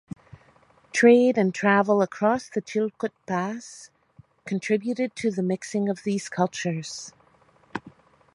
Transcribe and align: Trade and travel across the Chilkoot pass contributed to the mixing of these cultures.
Trade 0.93 1.37
and 1.37 1.53
travel 1.53 2.01
across 2.01 2.49
the 2.49 2.59
Chilkoot 2.59 3.11
pass 3.27 3.91
contributed 4.45 5.15
to 5.17 5.29
the 5.29 5.43
mixing 5.43 5.89
of 5.89 6.01
these 6.01 6.27
cultures. 6.27 7.13